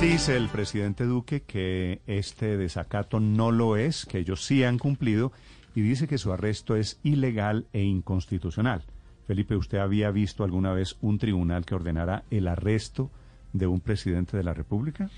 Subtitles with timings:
[0.00, 5.30] Dice el presidente Duque que este desacato no lo es, que ellos sí han cumplido
[5.74, 8.82] y dice que su arresto es ilegal e inconstitucional.
[9.26, 13.10] Felipe, ¿usted había visto alguna vez un tribunal que ordenara el arresto
[13.52, 15.10] de un presidente de la República?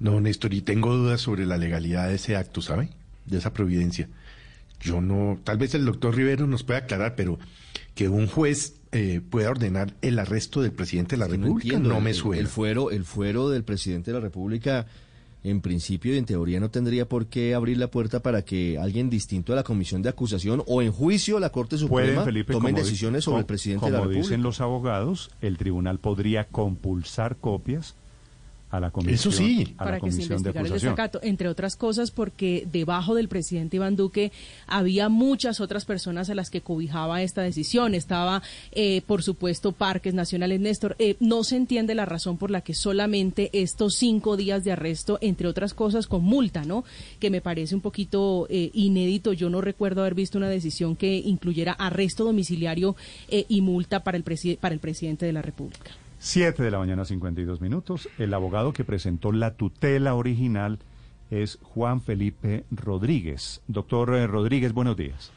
[0.00, 2.90] No, Néstor, y tengo dudas sobre la legalidad de ese acto, ¿sabe?
[3.26, 4.08] De esa providencia.
[4.80, 7.38] Yo no, tal vez el doctor Rivero nos pueda aclarar, pero
[7.94, 12.14] que un juez eh, pueda ordenar el arresto del presidente de la República no, me
[12.14, 12.40] suena.
[12.40, 14.86] El, fuero, el fuero del presidente de la República,
[15.42, 19.10] en principio y en teoría, no tendría por qué abrir la puerta para que alguien
[19.10, 23.40] distinto a la comisión de acusación o en juicio la Corte Suprema tomen decisiones sobre
[23.40, 24.20] el presidente de la República.
[24.20, 27.96] Como dicen los abogados, el tribunal podría compulsar copias
[28.76, 29.74] a la comisión, Eso sí.
[29.78, 30.66] a la comisión de acusación.
[30.66, 34.32] el desacato, entre otras cosas porque debajo del presidente Iván Duque
[34.66, 37.94] había muchas otras personas a las que cobijaba esta decisión.
[37.94, 40.96] Estaba, eh, por supuesto, Parques Nacionales Néstor.
[40.98, 45.18] Eh, no se entiende la razón por la que solamente estos cinco días de arresto,
[45.20, 46.84] entre otras cosas, con multa, ¿no?
[47.20, 49.32] Que me parece un poquito eh, inédito.
[49.32, 52.96] Yo no recuerdo haber visto una decisión que incluyera arresto domiciliario
[53.28, 54.24] y multa para el,
[54.60, 55.90] para el presidente de la República.
[56.24, 58.08] 7 de la mañana, 52 minutos.
[58.18, 60.78] El abogado que presentó la tutela original
[61.30, 63.62] es Juan Felipe Rodríguez.
[63.68, 65.34] Doctor eh, Rodríguez, buenos días.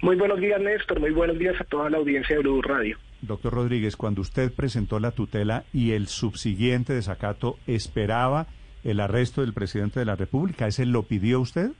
[0.00, 1.00] Muy buenos días, Néstor.
[1.00, 2.96] Muy buenos días a toda la audiencia de Blue Radio.
[3.20, 8.46] Doctor Rodríguez, cuando usted presentó la tutela y el subsiguiente desacato, ¿esperaba
[8.84, 10.66] el arresto del presidente de la República?
[10.66, 11.72] ¿Ese lo pidió usted?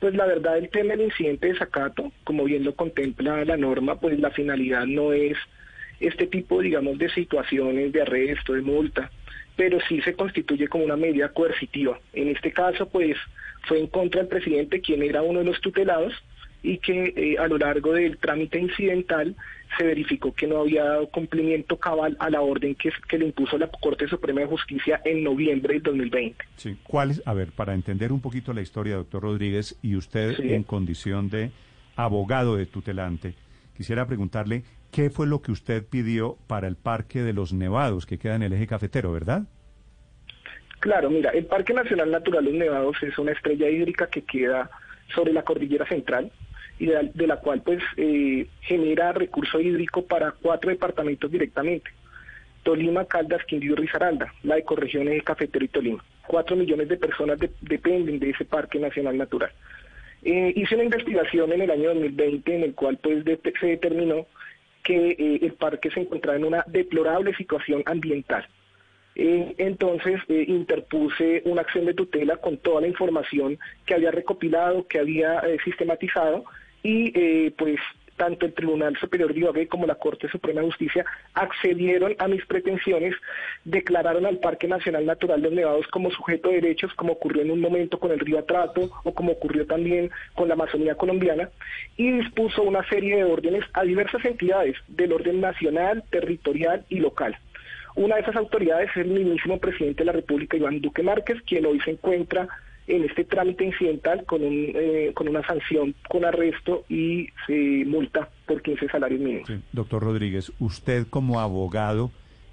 [0.00, 4.00] Pues la verdad, el tema del incidente de desacato, como bien lo contempla la norma,
[4.00, 5.36] pues la finalidad no es
[6.00, 9.10] este tipo, digamos, de situaciones de arresto, de multa,
[9.56, 11.98] pero sí se constituye como una medida coercitiva.
[12.12, 13.16] En este caso, pues,
[13.66, 16.12] fue en contra del presidente, quien era uno de los tutelados,
[16.64, 19.36] y que eh, a lo largo del trámite incidental
[19.76, 23.58] se verificó que no había dado cumplimiento cabal a la orden que, que le impuso
[23.58, 26.44] la Corte Suprema de Justicia en noviembre del 2020.
[26.56, 27.22] Sí, ¿cuál es?
[27.26, 31.50] A ver, para entender un poquito la historia, doctor Rodríguez, y usted en condición de
[31.96, 33.34] abogado de tutelante,
[33.76, 38.16] quisiera preguntarle ¿Qué fue lo que usted pidió para el Parque de los Nevados, que
[38.16, 39.42] queda en el eje cafetero, verdad?
[40.78, 44.70] Claro, mira, el Parque Nacional Natural Los Nevados es una estrella hídrica que queda
[45.12, 46.30] sobre la cordillera central
[46.78, 51.90] y de, la cual pues eh, genera recurso hídrico para cuatro departamentos directamente.
[52.62, 56.04] Tolima, Caldas, Quindío y Risaralda, la ecorregión es Cafetero y Tolima.
[56.24, 59.50] Cuatro millones de personas dependen de ese Parque Nacional Natural.
[60.22, 63.24] Eh, hice una investigación en el año 2020 en el cual pues
[63.60, 64.28] se determinó
[64.84, 68.46] que eh, el parque se encontraba en una deplorable situación ambiental.
[69.16, 74.86] Eh, entonces eh, interpuse una acción de tutela con toda la información que había recopilado,
[74.86, 76.44] que había sistematizado
[76.82, 77.80] y pues
[78.16, 81.04] tanto el Tribunal Superior de Ibagué como la Corte Suprema de Justicia
[81.34, 83.14] accedieron a mis pretensiones,
[83.64, 87.50] declararon al Parque Nacional Natural de los Nevados como sujeto de derechos, como ocurrió en
[87.50, 91.50] un momento con el río Atrato o como ocurrió también con la Amazonía colombiana,
[91.96, 97.36] y dispuso una serie de órdenes a diversas entidades del orden nacional, territorial y local.
[97.96, 101.64] Una de esas autoridades es el mismísimo presidente de la República, Iván Duque Márquez, quien
[101.64, 102.48] hoy se encuentra
[102.86, 108.28] en este trámite incidental con, un, eh, con una sanción con arresto y se multa
[108.46, 109.50] por 15 salarios mínimos.
[109.72, 112.10] Doctor Rodríguez, usted como abogado,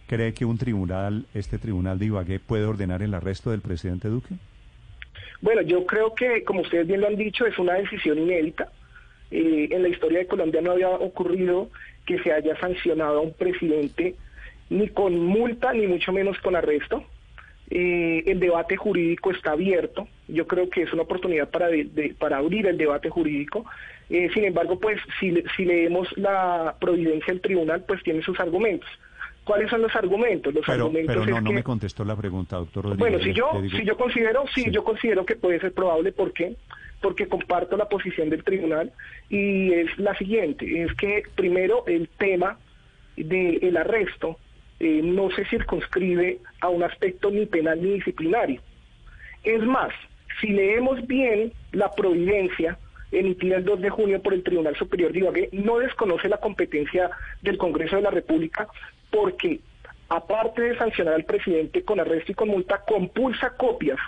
[0.07, 4.35] ¿cree que un tribunal, este tribunal de Ibagué, puede ordenar el arresto del presidente Duque?
[5.41, 8.71] Bueno, yo creo que, como ustedes bien lo han dicho, es una decisión inédita.
[9.31, 11.69] Eh, en la historia de Colombia no había ocurrido
[12.05, 14.15] que se haya sancionado a un presidente
[14.69, 17.03] ni con multa, ni mucho menos con arresto.
[17.73, 20.05] Eh, el debate jurídico está abierto.
[20.27, 21.69] Yo creo que es una oportunidad para,
[22.19, 23.65] para abrir el debate jurídico.
[24.09, 28.89] Eh, sin embargo, pues si, si leemos la providencia del tribunal, pues tiene sus argumentos.
[29.45, 30.53] ¿Cuáles son los argumentos?
[30.53, 32.99] Los pero, argumentos pero no, no me contestó la pregunta, doctor Rodríguez.
[32.99, 36.57] Bueno, si yo, si yo considero, sí, yo considero que puede ser probable, ¿por qué?
[37.01, 38.91] Porque comparto la posición del tribunal
[39.29, 42.59] y es la siguiente, es que primero el tema
[43.15, 44.37] del arresto
[44.83, 48.61] eh, no se circunscribe a un aspecto ni penal ni disciplinario.
[49.43, 49.93] Es más,
[50.39, 52.79] si leemos bien la providencia
[53.11, 57.11] emitida el 2 de junio por el Tribunal Superior de Ibagué, no desconoce la competencia
[57.43, 58.67] del Congreso de la República
[59.11, 59.59] porque,
[60.09, 63.99] aparte de sancionar al presidente con arresto y con multa, compulsa copias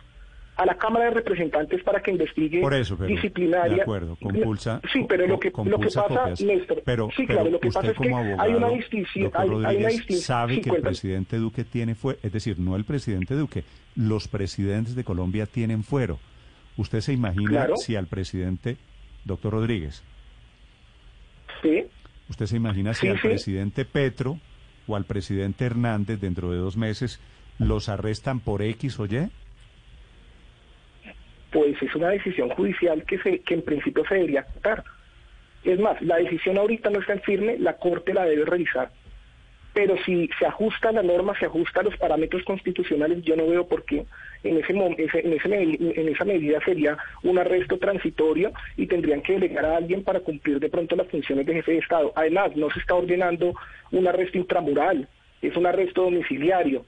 [0.56, 3.78] a la Cámara de Representantes para que investigue Por eso, disciplinaria.
[3.78, 4.82] De acuerdo, compulsa.
[4.92, 7.98] Sí, pero lo que, lo que pasa, Néstor, pero, sí, claro, lo que pasa es
[7.98, 9.32] que hay una distinción.
[9.34, 10.20] Hay, una distinción.
[10.20, 13.64] sabe que el presidente Duque tiene fuero, es decir, no el presidente Duque,
[13.96, 16.20] los presidentes de Colombia tienen fuero.
[16.78, 18.78] ¿Usted se imagina si al presidente,
[19.26, 20.04] doctor Rodríguez?
[21.62, 21.86] Sí.
[22.30, 24.40] ¿Usted se imagina si al presidente Petro
[24.88, 27.20] o al presidente Hernández dentro de dos meses,
[27.58, 29.30] ¿los arrestan por X o Y?
[31.54, 34.84] Pues es una decisión judicial que, se, que en principio se debería aceptar.
[35.64, 38.90] Es más, la decisión ahorita no está en firme, la Corte la debe revisar
[39.74, 43.68] pero si se ajusta la norma, se ajusta a los parámetros constitucionales, yo no veo
[43.68, 44.06] por qué
[44.44, 44.58] en
[46.10, 50.70] esa medida sería un arresto transitorio y tendrían que delegar a alguien para cumplir de
[50.70, 52.12] pronto las funciones de jefe de Estado.
[52.16, 53.54] Además, no se está ordenando
[53.92, 55.08] un arresto intramural,
[55.42, 56.86] es un arresto domiciliario.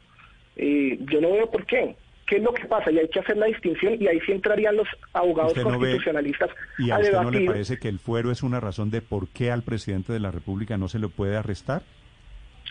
[0.57, 1.95] Eh, yo no veo por qué.
[2.25, 2.91] ¿Qué es lo que pasa?
[2.91, 6.49] Y hay que hacer la distinción y ahí sí entrarían los abogados constitucionalistas
[6.79, 9.51] ¿Y a, usted no le parece que el fuero es una razón de por qué
[9.51, 11.83] al presidente de la República no se le puede arrestar?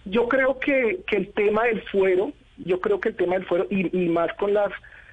[0.05, 3.67] Yo creo que, que el tema del fuero, yo creo que el tema del fuero,
[3.71, 4.73] y, más con las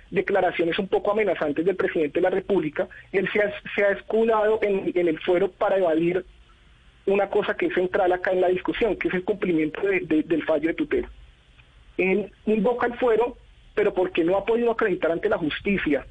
[0.09, 4.59] declaraciones un poco amenazantes del presidente de la República, él se ha, se ha escudado
[4.63, 6.25] en, el fuero para evadir
[7.05, 10.67] una cosa que es central acá en la discusión, que es el cumplimiento del fallo
[10.67, 11.09] de tutela.
[11.97, 13.37] Él invoca el fuero,
[13.73, 16.05] pero porque no ha podido acreditar ante la justicia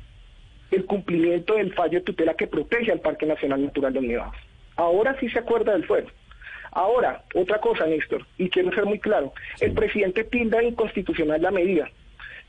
[0.71, 4.37] el cumplimiento del fallo de tutela que protege al Parque Nacional Natural de Nevados.
[4.77, 6.09] Ahora sí se acuerda del fuero.
[6.73, 11.91] Ahora, otra cosa, Néstor, y quiero ser muy claro, el presidente tilda inconstitucional la medida,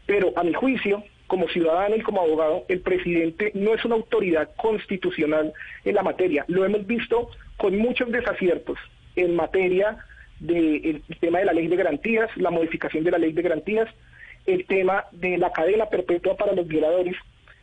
[0.05, 4.49] pero a mi juicio, como ciudadano y como abogado, el presidente no es una autoridad
[4.57, 5.53] constitucional
[5.85, 6.45] en la materia.
[6.47, 8.77] Lo hemos visto con muchos desaciertos
[9.15, 9.97] en materia
[10.39, 13.89] del tema de la ley de garantías, la modificación de la ley de garantías,
[14.45, 17.15] el tema de la cadena perpetua para los violadores.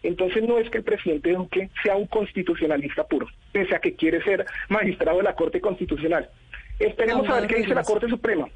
[0.02, 4.22] Entonces no es que el presidente Duque sea un constitucionalista puro, pese a que quiere
[4.22, 6.28] ser magistrado de la Corte Constitucional.
[6.78, 8.48] Esperemos a ver qué dice la Corte Suprema.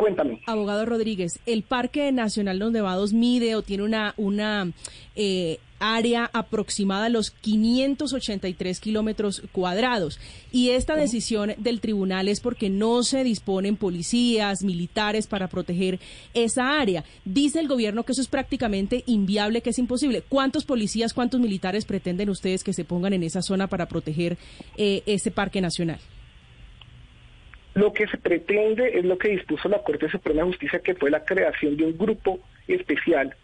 [0.00, 0.40] Cuéntame.
[0.46, 4.72] Abogado Rodríguez, el Parque Nacional Los Nevados mide o tiene una, una
[5.14, 10.18] eh, área aproximada a los 583 kilómetros cuadrados.
[10.50, 16.00] Y esta decisión del tribunal es porque no se disponen policías, militares para proteger
[16.32, 17.04] esa área.
[17.26, 20.22] Dice el gobierno que eso es prácticamente inviable, que es imposible.
[20.26, 24.38] ¿Cuántos policías, cuántos militares pretenden ustedes que se pongan en esa zona para proteger
[24.78, 26.00] eh, ese parque nacional?
[27.74, 31.10] Lo que se pretende es lo que dispuso la Corte Suprema de Justicia, que fue
[31.10, 33.34] la creación de un grupo especial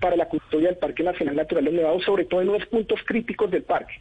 [0.00, 3.50] para la custodia del Parque Nacional Natural de Nevado, sobre todo en los puntos críticos
[3.50, 3.94] del parque.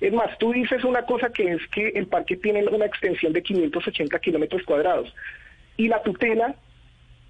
[0.00, 3.42] Es más, tú dices una cosa que es que el parque tiene una extensión de
[3.42, 5.14] 580 kilómetros cuadrados
[5.76, 6.54] y la tutela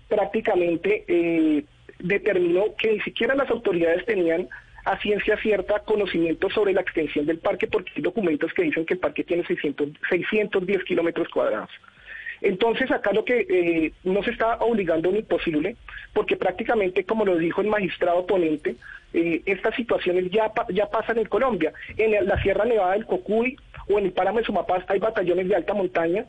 [0.09, 1.65] prácticamente eh,
[1.99, 4.49] determinó que ni siquiera las autoridades tenían
[4.85, 8.95] a ciencia cierta conocimiento sobre la extensión del parque porque hay documentos que dicen que
[8.95, 11.71] el parque tiene 600, 610 kilómetros cuadrados.
[12.41, 15.77] Entonces acá lo que eh, no se está obligando ni posible,
[16.13, 18.77] porque prácticamente, como lo dijo el magistrado ponente,
[19.15, 21.73] eh, estas situaciones ya, ya pasan en Colombia.
[21.97, 23.57] En la Sierra Nevada del Cocuy
[23.89, 26.27] o en el Páramo de Sumapaz hay batallones de alta montaña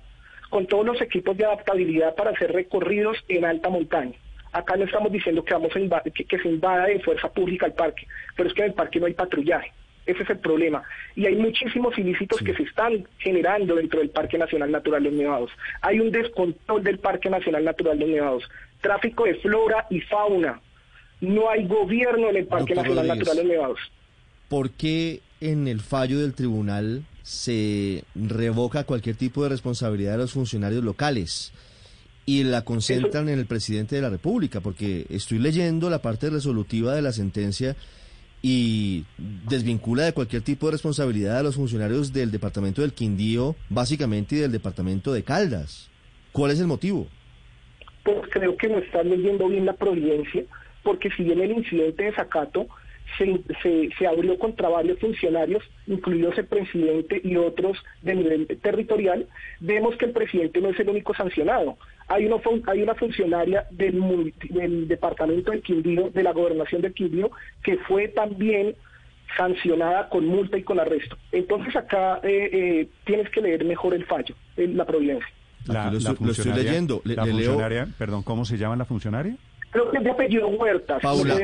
[0.49, 4.15] con todos los equipos de adaptabilidad para hacer recorridos en alta montaña.
[4.55, 8.07] Acá no estamos diciendo que, vamos a que, se invada de fuerza pública el parque,
[8.37, 9.73] pero es que en el parque no hay patrullaje.
[10.05, 10.81] Ese es el problema.
[11.13, 15.19] Y hay muchísimos ilícitos que se están generando dentro del Parque Nacional Natural de los
[15.19, 15.51] Nevados.
[15.81, 18.43] Hay un descontrol del Parque Nacional Natural de los Nevados.
[18.79, 20.61] Tráfico de flora y fauna.
[21.19, 23.79] No hay gobierno en el Parque Nacional Natural de los Nevados.
[24.47, 30.31] ¿Por qué en el fallo del tribunal se revoca cualquier tipo de responsabilidad de los
[30.31, 31.51] funcionarios locales?
[32.25, 36.95] Y la concentran en el presidente de la República, porque estoy leyendo la parte resolutiva
[36.95, 37.75] de la sentencia
[38.41, 44.35] y desvincula de cualquier tipo de responsabilidad a los funcionarios del departamento del Quindío, básicamente
[44.35, 45.89] y del departamento de Caldas.
[46.31, 47.07] ¿Cuál es el motivo?
[48.03, 50.43] Pues creo que no están leyendo bien la providencia,
[50.83, 52.67] porque si bien el incidente de Zacato
[53.17, 53.41] se,
[53.97, 59.27] se, abrió contra varios funcionarios, incluidos el presidente y otros de nivel territorial,
[59.59, 61.77] vemos que el presidente no es el único sancionado.
[62.07, 67.31] Hay, uno, hay una funcionaria del, del departamento del Quindío, de la gobernación del Quindío,
[67.63, 68.75] que fue también
[69.35, 71.17] sancionada con multa y con arresto.
[71.31, 75.29] Entonces acá eh, eh, tienes que leer mejor el fallo, la providencia.
[75.65, 77.01] La, lo, estoy leyendo.
[77.03, 79.35] la funcionaria, perdón, ¿cómo se llama la funcionaria?
[79.75, 81.01] Creo que es de apellido Huertas.
[81.01, 81.35] Paula,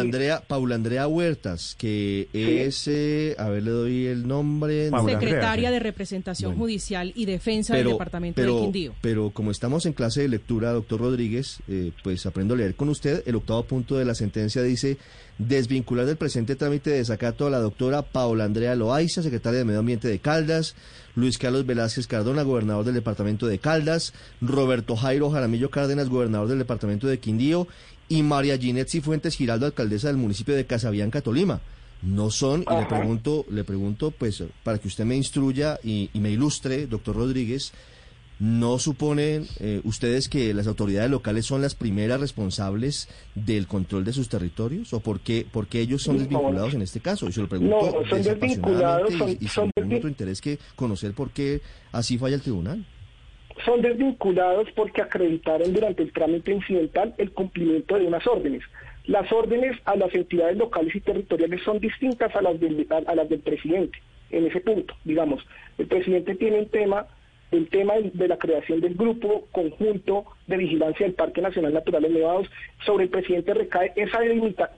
[0.00, 4.90] Andrea, Paula Andrea Huertas, que es, eh, a ver, le doy el nombre.
[5.06, 8.94] Secretaria de Representación Judicial y Defensa del Departamento de Quindío.
[9.00, 12.88] Pero como estamos en clase de lectura, doctor Rodríguez, eh, pues aprendo a leer con
[12.88, 13.22] usted.
[13.26, 14.98] El octavo punto de la sentencia dice
[15.38, 19.80] desvincular del presente trámite de desacato a la doctora Paula Andrea Loaiza, secretaria de Medio
[19.80, 20.74] Ambiente de Caldas,
[21.14, 26.58] Luis Carlos Velázquez Cardona, gobernador del departamento de Caldas, Roberto Jairo Jaramillo Cárdenas, gobernador del
[26.58, 27.68] departamento de Quindío,
[28.08, 31.60] y María Ginette Cifuentes Giraldo, alcaldesa del municipio de Casabianca, Tolima.
[32.02, 36.20] No son, y le pregunto, le pregunto, pues, para que usted me instruya y, y
[36.20, 37.72] me ilustre, doctor Rodríguez,
[38.38, 44.12] ¿No suponen eh, ustedes que las autoridades locales son las primeras responsables del control de
[44.12, 44.92] sus territorios?
[44.92, 47.28] ¿O por qué, ellos son desvinculados en este caso?
[47.28, 51.62] Y se lo pregunto no, son desvinculados, y, son, otro interés que conocer por qué
[51.92, 52.84] así falla el tribunal.
[53.64, 58.62] Son desvinculados porque acreditaron durante el trámite incidental el cumplimiento de unas órdenes.
[59.06, 62.56] Las órdenes a las entidades locales y territoriales son distintas a las
[63.06, 63.98] a las del presidente
[64.30, 64.94] en ese punto.
[65.04, 65.42] Digamos,
[65.78, 67.06] el presidente tiene un tema
[67.52, 72.10] el tema de la creación del grupo conjunto de vigilancia del Parque Nacional Natural de
[72.10, 72.48] Nevados,
[72.84, 74.20] sobre el presidente recae esa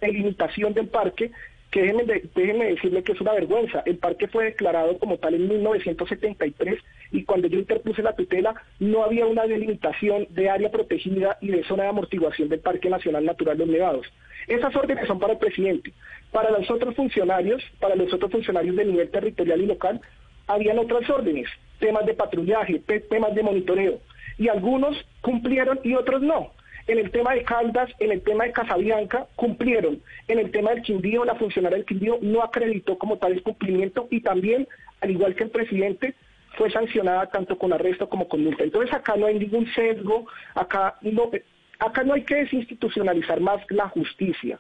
[0.00, 1.30] delimitación del parque,
[1.70, 3.82] que déjenme, déjenme decirle que es una vergüenza.
[3.84, 6.78] El parque fue declarado como tal en 1973
[7.12, 11.64] y cuando yo interpuse la tutela no había una delimitación de área protegida y de
[11.64, 14.06] zona de amortiguación del Parque Nacional Natural de los Nevados.
[14.46, 15.92] Esas órdenes son para el presidente.
[16.32, 20.00] Para los otros funcionarios, para los otros funcionarios de nivel territorial y local,
[20.46, 21.48] habían otras órdenes,
[21.78, 22.80] temas de patrullaje,
[23.10, 24.00] temas de monitoreo,
[24.38, 26.52] y algunos cumplieron y otros no.
[26.86, 30.00] En el tema de Caldas, en el tema de Casabianca, cumplieron.
[30.26, 34.08] En el tema del Quindío, la funcionaria del Quindío no acreditó como tal el cumplimiento
[34.10, 34.66] y también,
[35.02, 36.14] al igual que el presidente,
[36.56, 38.64] fue sancionada tanto con arresto como con multa.
[38.64, 41.30] Entonces acá no hay ningún sesgo, acá no,
[41.78, 44.58] acá no hay que desinstitucionalizar más la justicia.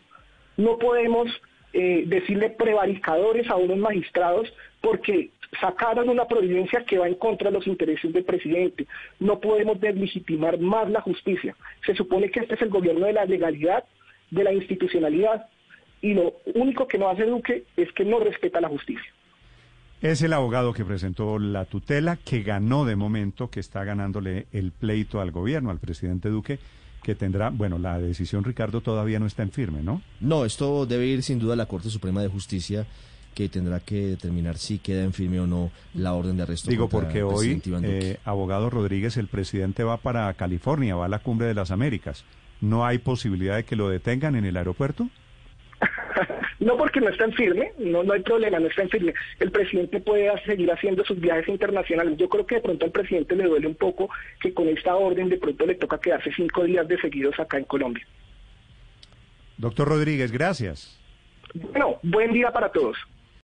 [0.58, 1.28] No podemos
[1.72, 7.56] eh, decirle prevaricadores a unos magistrados porque sacaron una providencia que va en contra de
[7.56, 8.86] los intereses del presidente.
[9.18, 11.56] No podemos deslegitimar más la justicia.
[11.84, 13.84] Se supone que este es el gobierno de la legalidad,
[14.30, 15.46] de la institucionalidad,
[16.00, 19.12] y lo único que no hace Duque es que no respeta la justicia.
[20.00, 24.70] Es el abogado que presentó la tutela, que ganó de momento, que está ganándole el
[24.70, 26.60] pleito al gobierno, al presidente Duque,
[27.02, 30.02] que tendrá, bueno, la decisión, Ricardo, todavía no está en firme, ¿no?
[30.20, 32.86] No, esto debe ir sin duda a la Corte Suprema de Justicia
[33.34, 36.70] que tendrá que determinar si queda en firme o no la orden de arresto.
[36.70, 41.46] Digo, porque hoy, eh, abogado Rodríguez, el presidente va para California, va a la cumbre
[41.46, 42.24] de las Américas.
[42.60, 45.08] ¿No hay posibilidad de que lo detengan en el aeropuerto?
[46.60, 49.14] No porque no está en firme, no, no hay problema, no está en firme.
[49.38, 52.16] El presidente puede seguir haciendo sus viajes internacionales.
[52.16, 54.10] Yo creo que de pronto al presidente le duele un poco
[54.40, 57.64] que con esta orden de pronto le toca quedarse cinco días de seguidos acá en
[57.64, 58.06] Colombia.
[59.56, 60.98] Doctor Rodríguez, gracias.
[61.54, 62.96] Bueno, buen día para todos.